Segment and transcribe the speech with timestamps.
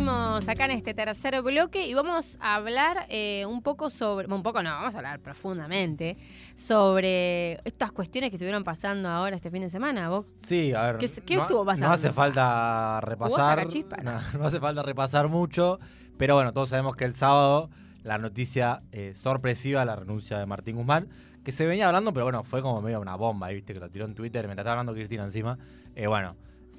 [0.00, 4.62] acá en este tercer bloque y vamos a hablar eh, un poco sobre, un poco
[4.62, 6.16] no, vamos a hablar profundamente
[6.54, 10.08] sobre estas cuestiones que estuvieron pasando ahora este fin de semana.
[10.08, 10.28] ¿Vos?
[10.38, 10.98] Sí, a ver.
[10.98, 11.88] ¿Qué, qué estuvo pasando?
[11.88, 13.66] No hace falta repasar.
[14.02, 15.78] No, no, hace falta repasar mucho,
[16.16, 17.70] pero bueno, todos sabemos que el sábado
[18.02, 21.08] la noticia eh, sorpresiva, la renuncia de Martín Guzmán,
[21.44, 23.74] que se venía hablando, pero bueno, fue como medio una bomba, ¿viste?
[23.74, 25.58] Que lo tiró en Twitter mientras estaba hablando Cristina encima.
[25.94, 26.34] Eh, bueno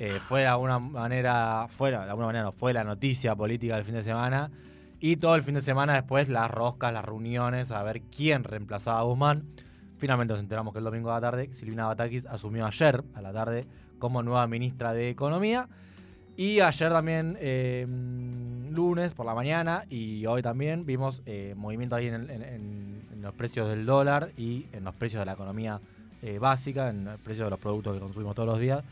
[0.06, 3.86] eh, fue de alguna manera, fue, de alguna manera no, fue la noticia política del
[3.86, 4.52] fin de semana.
[5.00, 9.00] Y todo el fin de semana después las roscas, las reuniones, a ver quién reemplazaba
[9.00, 9.46] a Guzmán.
[9.98, 13.32] Finalmente nos enteramos que el domingo a la tarde Silvina Batakis asumió ayer a la
[13.32, 13.66] tarde
[13.98, 15.70] como nueva ministra de Economía.
[16.36, 17.88] Y ayer también, eh,
[18.72, 23.86] lunes por la mañana y hoy también vimos eh, movimiento ahí en, los precios del
[23.86, 25.80] dólar y en los precios de la economía
[26.42, 28.84] básica, en los precios de los productos que consumimos todos los días.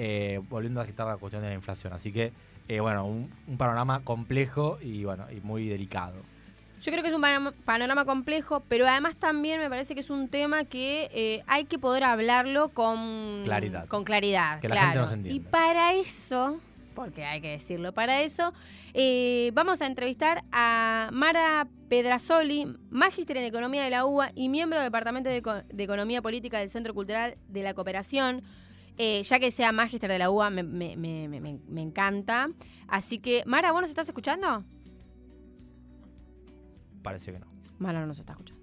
[0.00, 1.92] Eh, volviendo a agitar la cuestión de la inflación.
[1.92, 2.32] Así que,
[2.68, 6.14] eh, bueno, un, panorama complejo y, bueno, y muy delicado.
[6.80, 10.28] Yo creo que es un panorama complejo, pero además también me parece que es un
[10.28, 13.88] tema que eh, hay que poder hablarlo con claridad.
[13.88, 14.80] Con claridad, que claro.
[14.80, 15.36] la gente nos entienda.
[15.36, 16.60] Y para eso,
[16.94, 18.52] porque hay que decirlo, para eso
[19.52, 24.86] vamos a entrevistar a Mara Pedrasoli, magíster en Economía de la UBA y miembro del
[24.86, 28.44] Departamento de, de Economía Política del Centro Cultural de la Cooperación.
[28.98, 32.48] Eh, ya que sea magister de la UBA, me, encanta.
[32.88, 34.64] Así que, Mara, ¿vos nos estás escuchando?
[37.02, 37.46] Parece que no.
[37.78, 38.62] Mara no nos está escuchando.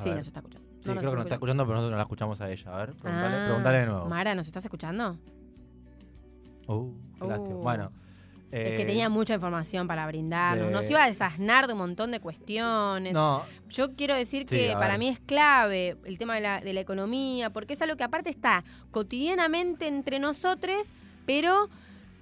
[0.00, 0.68] sí, nos está escuchando.
[0.80, 2.74] Sí, creo que nos está escuchando, pero nosotros no la escuchamos a ella.
[2.74, 4.06] A ver, preguntale, de nuevo.
[4.06, 5.18] Mara, ¿nos estás escuchando?
[6.66, 7.60] Uh, qué uh.
[7.62, 8.03] Bueno
[8.62, 10.70] es que eh, tenía mucha información para brindarnos.
[10.70, 13.12] Nos iba a desasnar de un montón de cuestiones.
[13.12, 13.42] No.
[13.68, 17.50] Yo quiero decir que para mí es clave el tema de la, de la economía,
[17.50, 18.62] porque es algo que aparte está
[18.92, 20.88] cotidianamente entre nosotros,
[21.26, 21.68] pero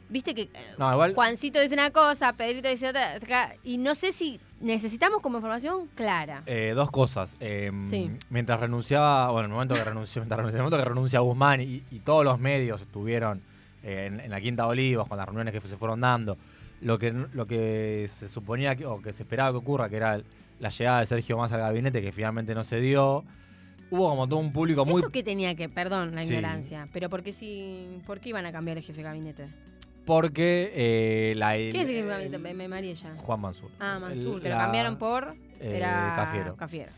[0.09, 0.48] viste que
[1.15, 6.42] Juancito dice una cosa, Pedrito dice otra, y no sé si necesitamos como información clara.
[6.47, 7.37] Eh, dos cosas.
[7.41, 7.82] Em,
[8.31, 11.82] mientras renunciaba, bueno, en el momento que renunció, en el momento que renuncia Guzmán y,
[11.91, 13.42] y todos los medios estuvieron
[13.82, 16.37] en, la Quinta Olivos, con las reuniones que se fueron dando,
[16.81, 20.20] lo que, lo que se suponía que, o que se esperaba que ocurra, que era
[20.60, 23.25] la llegada de Sergio Massa al gabinete, que finalmente no se dio.
[23.91, 25.03] Hubo como todo un público muy...
[25.03, 28.53] ¿Eso que tenía que, perdón la ignorancia, pero ¿por qué, si, ¿por qué iban a
[28.53, 29.48] cambiar el jefe de gabinete?
[30.06, 31.54] Porque eh, la...
[31.54, 32.38] ¿Quién es el jefe de gabinete?
[32.38, 33.15] Me, María ya.
[33.16, 33.71] Juan Mansur.
[33.78, 35.34] Ah, Mansur, que lo cambiaron por...
[35.60, 36.56] Eh, era Cafiero.
[36.56, 36.92] Cafiero.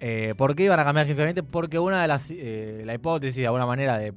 [0.00, 1.42] Eh, ¿Por qué iban a cambiar el jefe de gabinete?
[1.44, 2.30] Porque una de las...
[2.30, 4.12] Eh, la hipótesis, de alguna manera, del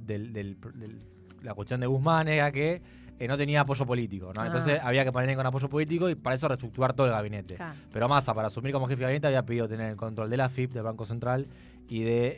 [1.47, 2.81] la cuestión de Guzmán era que
[3.19, 4.46] eh, no tenía apoyo político, ¿no?
[4.46, 4.88] Entonces ah.
[4.88, 7.58] había que poner con apoyo político y para eso reestructurar todo el gabinete.
[7.91, 10.50] Pero Massa, para asumir como jefe de gabinete, había pedido tener el control de la
[10.50, 11.47] FIP, del Banco Central
[11.88, 12.38] y de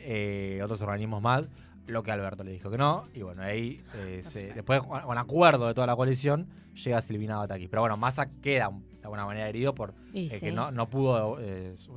[0.58, 1.44] eh, otros organismos más,
[1.88, 3.08] lo que Alberto le dijo que no.
[3.12, 4.22] Y bueno, ahí, eh,
[4.54, 6.46] después, con acuerdo de toda la coalición,
[6.76, 7.66] llega Silvina Bataki.
[7.66, 11.36] Pero bueno, Massa queda de alguna manera herido por que no, no pudo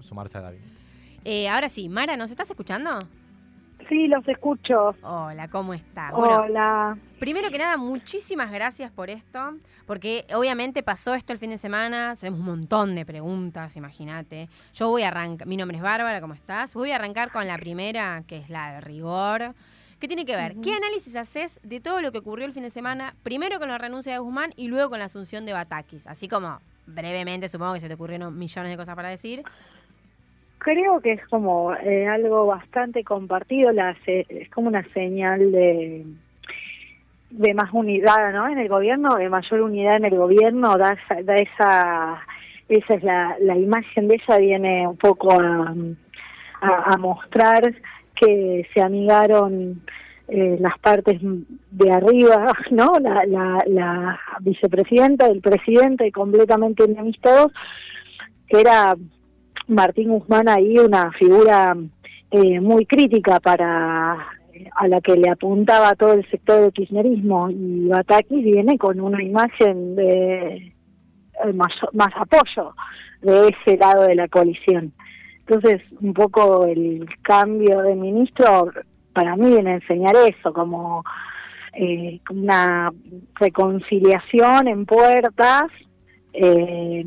[0.01, 1.47] sumarse al gabinete.
[1.47, 2.89] ahora sí, Mara, ¿nos estás escuchando?
[3.89, 4.95] Sí, los escucho.
[5.01, 6.11] Hola, ¿cómo está?
[6.13, 6.97] Hola.
[7.19, 9.55] primero que nada, muchísimas gracias por esto,
[9.85, 14.49] porque obviamente pasó esto el fin de semana, tenemos un montón de preguntas, imagínate.
[14.73, 16.73] Yo voy a arrancar, mi nombre es Bárbara, ¿cómo estás?
[16.73, 19.53] Voy a arrancar con la primera, que es la de rigor.
[19.99, 20.55] ¿Qué tiene que ver?
[20.61, 23.77] ¿Qué análisis haces de todo lo que ocurrió el fin de semana, primero con la
[23.77, 26.07] renuncia de Guzmán y luego con la asunción de Batakis?
[26.07, 29.43] Así como brevemente, supongo que se te ocurrieron millones de cosas para decir,
[30.63, 36.05] creo que es como eh, algo bastante compartido, la, es como una señal de
[37.33, 38.47] de más unidad ¿no?
[38.47, 42.21] en el gobierno, de mayor unidad en el gobierno, da, da esa,
[42.69, 45.73] esa es la, la imagen de ella, viene un poco a,
[46.61, 47.73] a, mostrar
[48.15, 49.81] que se amigaron
[50.27, 51.19] eh, las partes
[51.71, 52.93] de arriba, ¿no?
[53.01, 57.51] La, la, la vicepresidenta, el presidente, completamente enemistados,
[58.47, 58.95] que era
[59.67, 61.75] Martín Guzmán ahí una figura
[62.31, 64.17] eh, muy crítica para
[64.75, 69.21] a la que le apuntaba todo el sector del kirchnerismo y Batakis viene con una
[69.21, 70.73] imagen de
[71.43, 72.75] eh, más, más apoyo
[73.21, 74.93] de ese lado de la coalición.
[75.39, 78.71] Entonces, un poco el cambio de ministro
[79.13, 81.03] para mí viene a enseñar eso, como
[81.73, 82.91] eh, una
[83.35, 85.63] reconciliación en puertas
[86.33, 87.03] eh,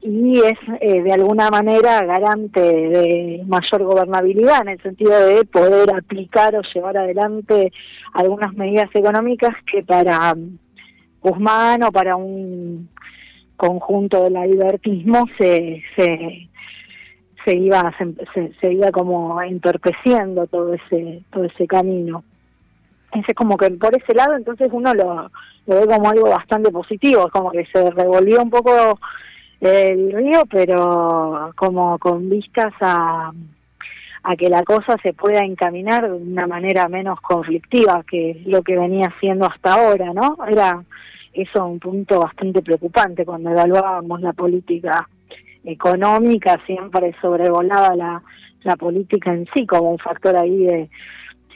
[0.00, 5.92] y es eh, de alguna manera garante de mayor gobernabilidad en el sentido de poder
[5.92, 7.72] aplicar o llevar adelante
[8.12, 10.34] algunas medidas económicas que para
[11.20, 12.88] Guzmán o para un
[13.56, 17.92] conjunto del libertismo se, se, iba
[18.34, 22.22] se, se, iba como entorpeciendo todo ese todo ese camino.
[23.36, 25.30] Como que por ese lado entonces uno lo,
[25.66, 28.98] lo ve como algo bastante positivo, como que se revolvió un poco
[29.60, 33.32] el río, pero como con vistas a,
[34.22, 38.78] a que la cosa se pueda encaminar de una manera menos conflictiva que lo que
[38.78, 40.36] venía siendo hasta ahora, ¿no?
[40.48, 40.82] Era
[41.32, 45.08] eso un punto bastante preocupante cuando evaluábamos la política
[45.64, 48.22] económica, siempre sobrevolaba la,
[48.62, 50.90] la política en sí como un factor ahí de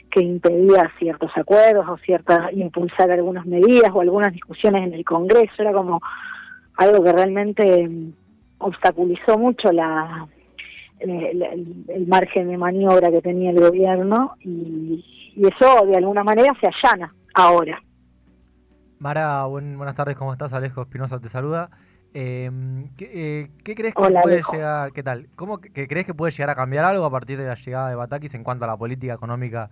[0.09, 5.53] que impedía ciertos acuerdos o ciertas impulsar algunas medidas o algunas discusiones en el Congreso
[5.59, 6.01] era como
[6.77, 8.13] algo que realmente mm,
[8.59, 10.27] obstaculizó mucho la
[10.99, 15.05] el, margen de maniobra que tenía el gobierno y,
[15.37, 17.81] eso de alguna manera se allana ahora.
[18.97, 20.51] Mara, buenas tardes, ¿cómo estás?
[20.51, 21.69] Alejo Espinosa te saluda.
[22.13, 25.29] Em, eh, ¿qué, crees que puede llegar, qué tal?
[25.35, 27.95] ¿Cómo que, crees que puede llegar a cambiar algo a partir de la llegada de
[27.95, 29.69] Batakis en cuanto a la política económica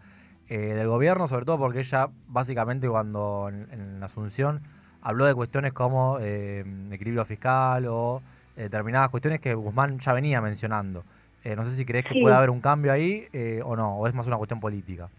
[0.49, 1.27] eh, del gobierno?
[1.27, 4.61] Sobre todo porque ella, básicamente, cuando en, Asunción
[5.01, 8.21] habló de cuestiones como em, equilibrio fiscal o
[8.55, 11.03] eh, determinadas cuestiones que Guzmán ya venía mencionando.
[11.43, 13.27] no sé si crees que puede haber un cambio ahí
[13.63, 15.09] o no, o es más una cuestión política.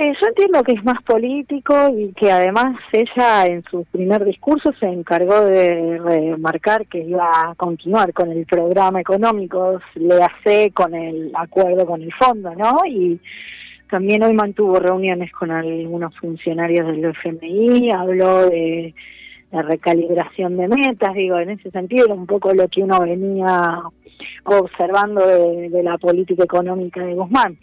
[0.00, 4.72] Eh, yo entiendo que es más político y que además ella en su primer discurso
[4.78, 10.94] se encargó de remarcar que iba a continuar con el programa económico, le hace con
[10.94, 12.82] el acuerdo con el fondo, ¿no?
[12.86, 13.18] Y
[13.90, 18.94] también hoy mantuvo reuniones con algunos funcionarios del FMI, habló de
[19.50, 23.82] recalibración de metas, digo, en ese sentido era un poco lo que uno venía
[24.44, 27.58] observando de, la política económica de Guzmán.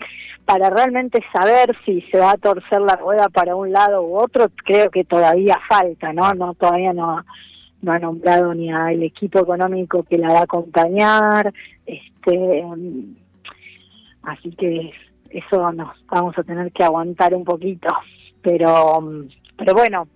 [0.46, 4.48] Para realmente saber si se va a torcer la rueda para un lado u otro,
[4.64, 6.34] creo que todavía falta, ¿no?
[6.34, 7.26] no todavía no,
[7.82, 11.54] no ha nombrado ni al equipo económico que la va a acompañar,
[11.86, 12.64] este,
[14.24, 14.92] así que
[15.30, 17.90] eso nos vamos a tener que aguantar un poquito,
[18.42, 19.04] pero,
[19.58, 20.08] pero bueno,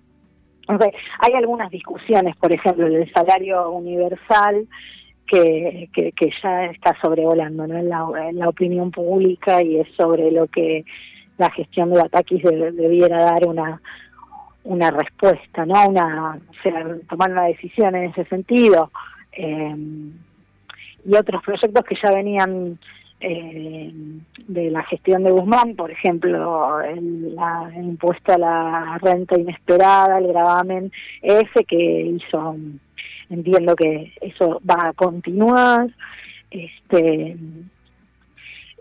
[1.19, 4.67] hay algunas discusiones, por ejemplo, del salario universal,
[5.29, 7.77] que, que, ya está sobrevolando ¿no?
[7.77, 10.85] en, la, opinión pública y es sobre lo que
[11.37, 13.81] la gestión de Batakis debiera dar una
[14.63, 15.87] una respuesta, ¿no?
[15.87, 16.39] Una,
[17.09, 18.91] tomar una decisión en ese sentido.
[19.31, 19.75] Eh,
[21.05, 22.77] y otros proyectos que ya venían
[23.21, 23.91] eh,
[24.47, 30.27] de la gestión de Guzmán, por ejemplo, el, la, impuesto a la renta inesperada, el
[30.27, 30.91] gravamen
[31.21, 32.55] ese que hizo
[33.29, 35.89] entiendo que eso va a continuar.
[36.49, 37.37] Este,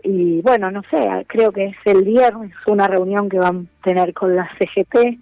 [0.03, 4.13] y bueno, no sé, creo que es el viernes una reunión que van a tener
[4.13, 5.19] con la CGT.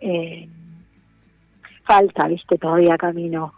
[0.00, 0.48] Eh,
[1.84, 3.54] falta, viste, todavía camino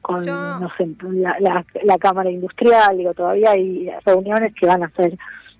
[0.00, 5.18] con, no sé, la, la, Cámara Industrial, digo, todavía hay reuniones que van a ser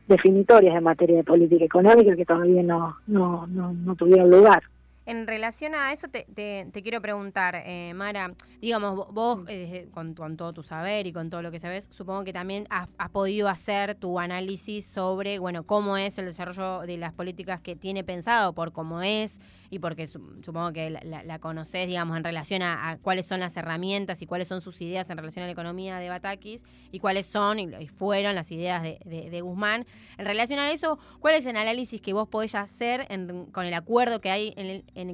[0.09, 4.63] definitorias en materia de política económica que todavía no, no, no, no tuvieron lugar.
[5.07, 10.55] En relación a eso, te, te, quiero preguntar, eh, Mara, digamos, vos eh, con, todo
[10.55, 14.19] tu saber y con todo lo que sabes, supongo que también has, podido hacer tu
[14.19, 19.03] análisis sobre, bueno, cómo es el desarrollo de las políticas que tiene pensado, por cómo
[19.03, 24.23] es y porque supongo que la, conoces, digamos, en relación a, cuáles son las herramientas
[24.23, 27.59] y cuáles son sus ideas en relación a la economía de Batakis y cuáles son
[27.59, 29.85] y, fueron las ideas de, Guzmán.
[30.17, 33.07] En relación a eso, ¿cuál es el análisis que vos podés hacer
[33.53, 34.55] con el acuerdo que hay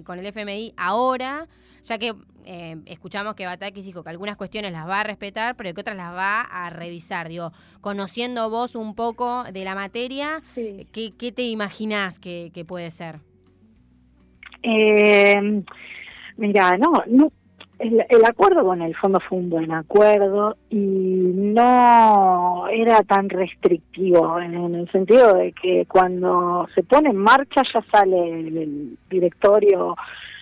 [0.04, 1.46] con el FMI ahora?
[1.84, 5.72] Ya que eh, escuchamos que Batakis dijo que algunas cuestiones las va a respetar, pero
[5.72, 7.28] que otras las va a revisar.
[7.28, 13.20] Digo, conociendo vos un poco de la materia, ¿qué, te imaginás que puede ser?
[14.62, 15.62] Eh,
[16.36, 17.32] mira, no, no
[17.80, 24.74] el, acuerdo con el fondo fue un buen acuerdo y no era tan restrictivo en,
[24.74, 29.96] el sentido de que cuando se pone en marcha ya sale el, directorio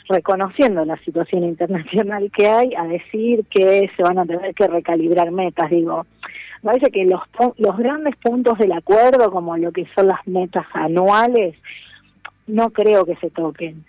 [0.09, 5.31] reconociendo la situación internacional que hay a decir que se van a tener que recalibrar
[5.31, 5.71] metas.
[5.71, 6.07] Digo,
[6.63, 7.21] parece que los,
[7.59, 11.55] los grandes puntos del acuerdo, como lo que son las metas anuales,
[12.47, 13.85] no creo que se toquen.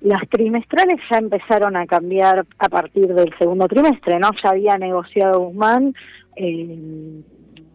[0.00, 4.30] Las trimestrales ya empezaron a cambiar a partir del segundo trimestre, ¿no?
[4.42, 5.94] Ya había negociado Guzmán
[6.36, 7.22] eh,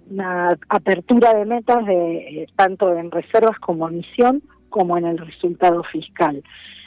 [0.09, 5.83] una apertura de metas de eh, tanto en reservas como emisión como en el resultado
[5.83, 6.43] fiscal.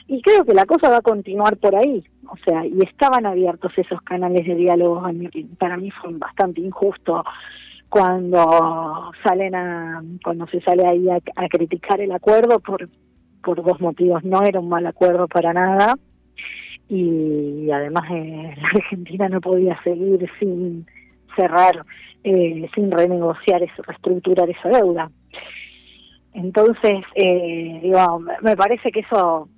[0.09, 3.73] Y creo que la cosa va a continuar por ahí, o sea, y estaban abiertos
[3.77, 5.03] esos canales de diálogo,
[5.59, 7.25] para mí fue bastante injusto
[7.89, 12.89] cuando salen a, cuando se sale ahí a criticar el acuerdo por
[13.43, 14.25] por dos motivos.
[14.25, 15.95] No era un mal acuerdo para nada
[16.89, 20.87] y además eh, la Argentina no podía seguir sin
[21.37, 21.85] cerrar,
[22.25, 25.11] eh, sin renegociar, eso, reestructurar esa deuda.
[26.35, 29.49] entonces, eh, digo, me parece que eso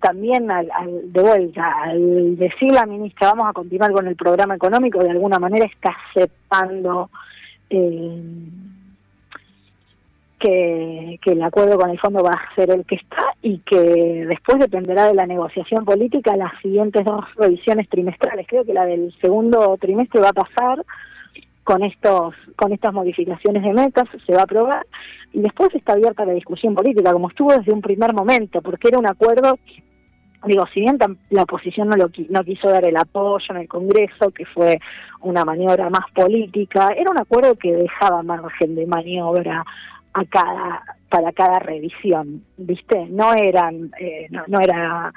[0.00, 0.68] también al,
[1.12, 5.38] de vuelta, al decir la ministra vamos a continuar con el programa económico, de alguna
[5.38, 7.10] manera está aceptando
[7.70, 8.22] eh,
[10.44, 14.58] que, el acuerdo con el fondo va a ser el que está y que después
[14.58, 18.46] dependerá de la negociación política las siguientes dos revisiones trimestrales.
[18.46, 20.84] Creo que la del segundo trimestre va a pasar
[21.62, 24.86] con estos con estas modificaciones de metas se va a aprobar
[25.32, 28.98] y después está abierta la discusión política como estuvo desde un primer momento porque era
[28.98, 29.58] un acuerdo
[30.44, 30.98] digo si bien
[31.30, 34.78] la oposición no lo no quiso dar el apoyo en el Congreso que fue
[35.22, 39.64] una maniobra más política era un acuerdo que dejaba margen de maniobra
[40.14, 45.12] a cada para cada revisión viste no eran eh, no, era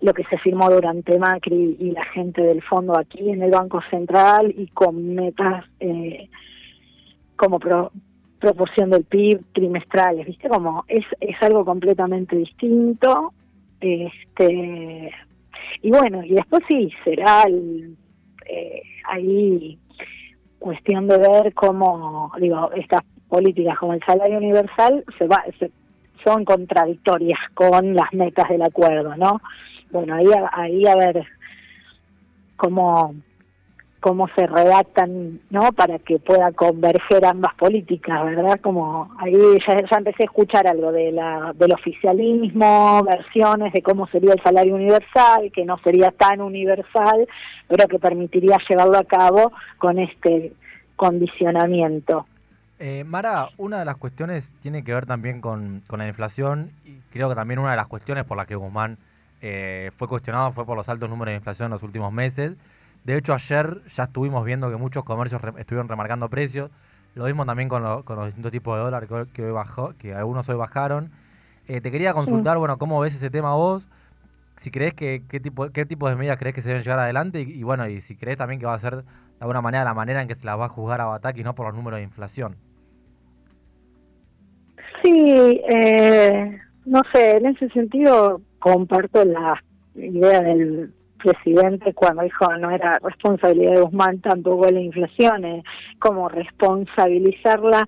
[0.00, 3.80] lo que se firmó durante Macri y la gente del fondo aquí en el Banco
[3.90, 6.28] Central y con metas eh,
[7.36, 10.48] como proporción del PIB trimestrales, ¿viste?
[10.48, 13.32] Como es, es algo completamente distinto.
[13.80, 15.10] este
[15.82, 17.44] Y bueno, y después sí, será
[18.46, 19.78] eh, ahí
[20.58, 23.02] cuestión de ver cómo, digo, estas
[23.34, 25.42] políticas como el salario universal se va,
[26.24, 29.40] son contradictorias con las metas del acuerdo, ¿no?
[29.94, 31.24] bueno, ahí, ahí a ver
[32.56, 33.14] cómo,
[34.00, 35.72] cómo se redactan, ¿no?
[35.72, 38.58] Para que pueda converger ambas políticas, ¿verdad?
[38.60, 39.32] Como ahí
[39.66, 44.42] ya, ya empecé a escuchar algo de la, del oficialismo, versiones de cómo sería el
[44.42, 47.28] salario universal, que no sería tan universal,
[47.68, 50.52] pero que permitiría llevarlo a cabo con este
[50.96, 52.26] condicionamiento.
[52.78, 56.96] Eh, Mara, una de las cuestiones tiene que ver también con, con la inflación y
[57.12, 58.98] creo que también una de las cuestiones por las que Guzmán
[59.46, 62.56] eh, fue cuestionado fue por los altos números de inflación en los últimos meses.
[63.04, 66.70] De hecho, ayer ya estuvimos viendo que muchos comercios estuvieron remarcando precios.
[67.14, 70.56] Lo mismo también con, los distintos tipos de dólar que, hoy bajó, que algunos hoy
[70.56, 71.10] bajaron.
[71.68, 73.88] Eh, te quería consultar, bueno, ¿cómo ves ese tema vos?
[74.56, 77.40] Si crees que qué tipo, qué tipo de medidas crees que se deben llevar adelante
[77.42, 79.04] y, bueno, y si crees también que va a ser
[79.44, 81.66] alguna manera la manera en que se las va a juzgar a Bataki, no por
[81.66, 82.56] los números de inflación.
[85.02, 89.62] Sí, eh, no sé, en ese sentido comparto la
[89.94, 95.62] idea del presidente cuando dijo no era responsabilidad de Guzmán tampoco la inflación, eh,
[95.98, 97.84] como responsabilizarla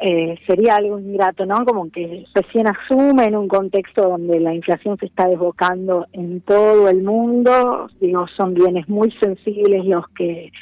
[0.00, 1.64] eh, sería algo ingrato, ¿no?
[1.64, 6.88] Como que recién asume en un contexto donde la inflación se está desbocando en todo
[6.88, 10.52] el mundo, digo, son bienes muy sensibles los que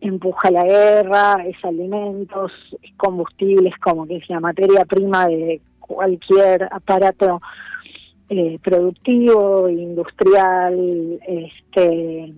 [0.00, 2.52] empuja la guerra, es alimentos,
[2.82, 7.40] es combustibles, como que es la materia prima de cualquier aparato
[8.28, 12.32] eh, productivo, industrial, este,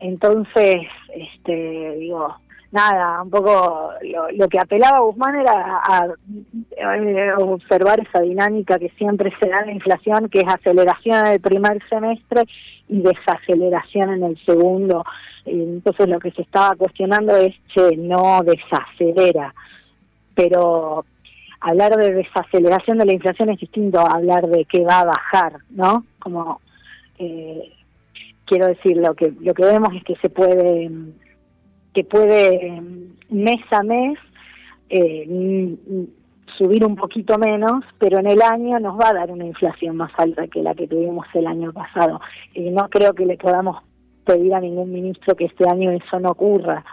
[0.00, 2.34] entonces, este, digo,
[2.72, 3.92] nada, un poco
[4.32, 6.08] lo, que apelaba Guzmán era a,
[7.38, 11.40] observar esa dinámica que siempre se da en la inflación, que es aceleración en el
[11.40, 12.44] primer semestre
[12.88, 15.04] y desaceleración en el segundo.
[15.44, 19.54] Entonces lo que se estaba cuestionando es, que no desacelera,
[20.34, 21.04] pero
[21.60, 25.54] hablar de desaceleración de la inflación es distinto a hablar de que va a bajar,
[25.70, 26.04] ¿no?
[26.18, 26.60] Como
[27.18, 27.72] eh,
[28.46, 30.90] quiero decir, lo que lo que vemos es que se puede
[31.94, 32.82] que puede
[33.30, 34.18] mes a mes
[34.88, 35.76] eh,
[36.58, 40.12] subir un poquito menos, pero en el año nos va a dar una inflación más
[40.16, 42.20] alta que la que tuvimos el año pasado.
[42.54, 43.82] Y no creo que le podamos
[44.24, 46.84] pedir a ningún ministro que este año eso no ocurra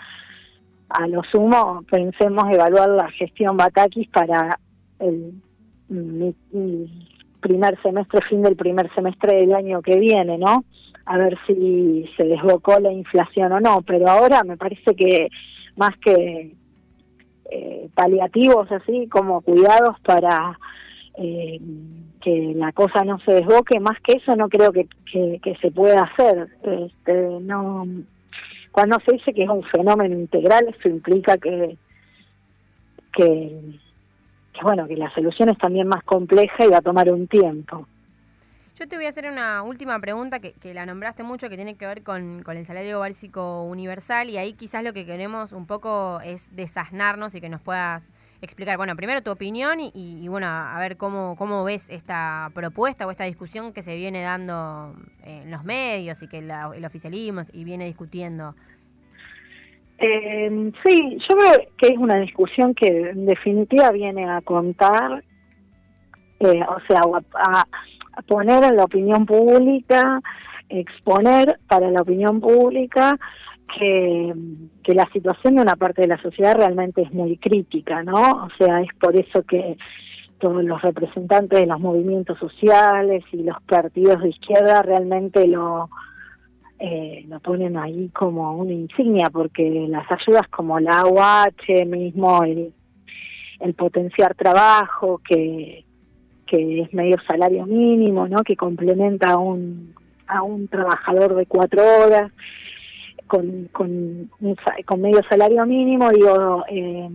[0.89, 4.59] a lo sumo pensemos evaluar la gestión Batakis para
[4.99, 5.33] el,
[7.39, 10.65] primer semestre, fin del primer semestre del año que viene, ¿no?
[11.09, 15.29] A ver si se desbocó la inflación o no, pero ahora me parece que
[15.75, 16.53] más que
[17.49, 20.59] eh, paliativos así como cuidados para
[21.17, 21.59] eh,
[22.21, 25.71] que la cosa no se desboque, más que eso no creo que, que, que se
[25.71, 26.49] pueda hacer.
[26.63, 27.85] Este, no
[28.77, 31.77] cuando se dice que es un fenómeno integral, eso implica que,
[33.11, 33.59] que,
[34.61, 37.87] bueno, que la solución es también más compleja y va a tomar un tiempo.
[38.79, 41.75] Yo te voy a hacer una última pregunta que, que la nombraste mucho, que tiene
[41.77, 45.65] que ver con, con, el salario básico universal, y ahí quizás lo que queremos un
[45.65, 50.77] poco es desasnarnos y que nos puedas explicar, bueno, primero tu opinión y, bueno, a
[50.79, 54.93] ver cómo, cómo ves esta propuesta o esta discusión que se viene dando
[55.23, 58.53] en los medios y que el oficialismo y viene discutiendo.
[59.97, 65.23] Eh, sí, yo creo que es una discusión que en definitiva viene a contar,
[66.41, 67.01] eh, o sea,
[67.33, 67.65] a
[68.25, 70.21] poner en la opinión pública,
[70.69, 73.17] exponer para la opinión pública
[73.77, 74.33] que,
[74.83, 78.45] que la situación de una parte de la sociedad realmente es muy crítica, ¿no?
[78.45, 79.77] O sea, es por eso que
[80.39, 85.89] todos los representantes de los movimientos sociales y los partidos de izquierda realmente lo,
[86.79, 92.73] eh, lo ponen ahí como una insignia, porque las ayudas como la AUH mismo, el,
[93.59, 95.85] el potenciar trabajo, que,
[96.47, 98.43] que es medio salario mínimo, ¿no?
[98.43, 99.93] que complementa a un,
[100.27, 102.31] a un trabajador de cuatro horas,
[103.27, 104.31] con, con,
[104.85, 107.09] con medio salario mínimo, digo, eh,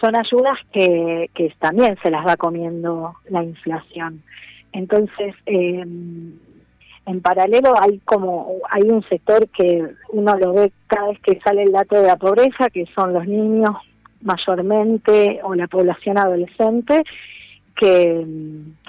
[0.00, 4.22] son ayudas que, que también se las va comiendo la inflación.
[4.72, 5.84] Entonces, eh,
[7.06, 11.64] en paralelo hay como hay un sector que uno lo ve cada vez que sale
[11.64, 13.76] el dato de la pobreza, que son los niños
[14.22, 17.04] mayormente o la población adolescente,
[17.74, 18.24] que,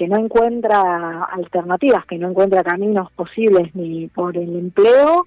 [0.07, 5.25] no encuentra alternativas, que no encuentra caminos posibles ni por el empleo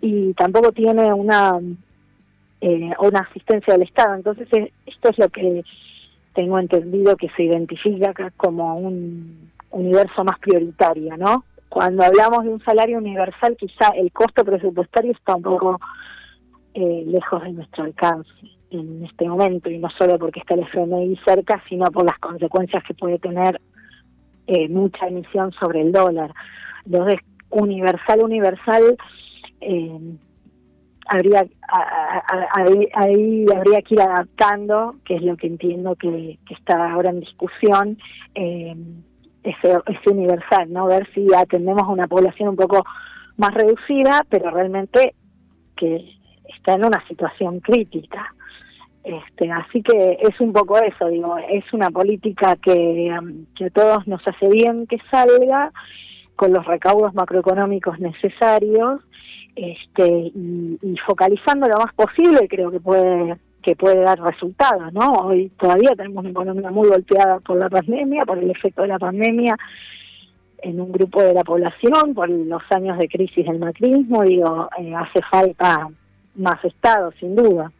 [0.00, 1.58] y tampoco tiene una
[2.60, 4.14] eh, una asistencia del Estado.
[4.14, 4.48] Entonces,
[4.86, 5.64] esto es lo que
[6.34, 11.44] tengo entendido que se identifica acá como un universo más prioritario, ¿no?
[11.68, 15.80] Cuando hablamos de un salario universal, quizá el costo presupuestario está un poco
[16.74, 18.30] eh, lejos de nuestro alcance
[18.74, 22.82] en este momento, y no solo porque está el FMI cerca, sino por las consecuencias
[22.84, 23.60] que puede tener
[24.46, 26.34] eh, mucha emisión sobre el dólar.
[26.84, 28.96] Entonces, universal, universal,
[29.60, 30.00] eh,
[31.06, 31.46] habría
[32.94, 37.98] ahí, habría que ir adaptando, que es lo que entiendo que, está ahora en discusión,
[38.34, 38.74] eh,
[39.42, 40.86] ese, ese universal, ¿no?
[40.86, 42.84] Ver si atendemos a una población un poco
[43.36, 45.14] más reducida, pero realmente
[45.76, 46.14] que
[46.56, 48.34] está en una situación crítica.
[49.04, 53.14] Este, así que es un poco eso, digo, es una política que,
[53.54, 55.72] que a todos nos hace bien que salga
[56.36, 59.02] con los recaudos macroeconómicos necesarios
[59.54, 65.12] este, y, focalizando lo más posible creo que puede que puede dar resultados, ¿no?
[65.12, 68.98] Hoy todavía tenemos una economía muy golpeada por la pandemia, por el efecto de la
[68.98, 69.56] pandemia
[70.58, 74.94] en un grupo de la población, por los años de crisis del macrismo, digo, eh,
[74.94, 75.88] hace falta
[76.34, 77.72] más Estado, sin duda.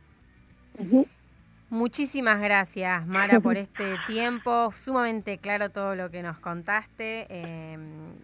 [1.75, 4.71] Muchísimas gracias, Mara, por este tiempo.
[4.71, 7.27] Sumamente claro todo lo que nos contaste.
[7.29, 7.77] Eh,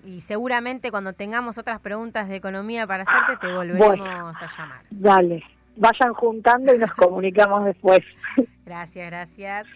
[0.05, 4.83] y seguramente cuando tengamos otras preguntas de economía para hacerte, te volveremos a llamar.
[4.91, 5.43] Dale,
[5.77, 8.01] vayan juntando y nos comunicamos después.
[8.65, 9.67] Gracias, gracias.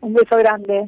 [0.00, 0.86] Un beso grande.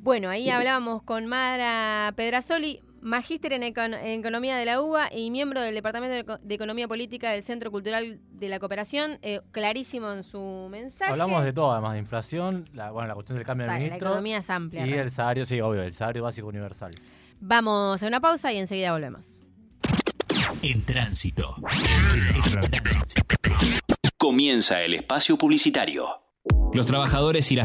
[0.00, 5.74] Bueno, ahí hablábamos con Mara Pedrasoli magíster en, Economía de la UBA y miembro del
[5.74, 9.18] Departamento de, Economía Política del Centro Cultural de la Cooperación.
[9.22, 11.12] Eh, clarísimo en su mensaje.
[11.12, 13.98] Hablamos de todo, además de inflación, la, bueno, la cuestión del cambio de ministro.
[14.00, 14.86] La economía es amplia.
[14.86, 16.92] Y el salario, sí, obvio, el salario básico universal.
[17.40, 19.42] Vamos a una pausa y enseguida volvemos.
[20.62, 21.56] En tránsito.
[24.16, 26.08] Comienza el espacio publicitario.
[26.72, 27.62] Los trabajadores y las